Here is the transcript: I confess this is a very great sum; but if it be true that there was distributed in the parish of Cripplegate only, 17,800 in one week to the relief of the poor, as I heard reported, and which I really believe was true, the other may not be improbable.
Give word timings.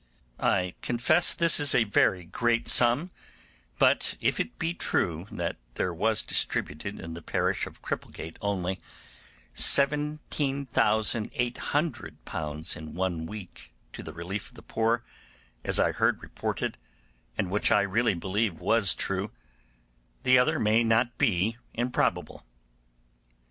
I 0.39 0.73
confess 0.81 1.31
this 1.35 1.59
is 1.59 1.75
a 1.75 1.83
very 1.83 2.23
great 2.23 2.67
sum; 2.67 3.11
but 3.77 4.17
if 4.19 4.39
it 4.39 4.57
be 4.57 4.73
true 4.73 5.27
that 5.29 5.57
there 5.75 5.93
was 5.93 6.23
distributed 6.23 6.99
in 6.99 7.13
the 7.13 7.21
parish 7.21 7.67
of 7.67 7.83
Cripplegate 7.83 8.37
only, 8.41 8.81
17,800 9.53 12.17
in 12.75 12.95
one 12.95 13.25
week 13.27 13.73
to 13.93 14.01
the 14.01 14.13
relief 14.13 14.49
of 14.49 14.55
the 14.55 14.63
poor, 14.63 15.03
as 15.63 15.79
I 15.79 15.91
heard 15.91 16.19
reported, 16.23 16.79
and 17.37 17.51
which 17.51 17.71
I 17.71 17.81
really 17.83 18.15
believe 18.15 18.59
was 18.59 18.95
true, 18.95 19.29
the 20.23 20.39
other 20.39 20.57
may 20.57 20.83
not 20.83 21.15
be 21.19 21.57
improbable. 21.75 22.43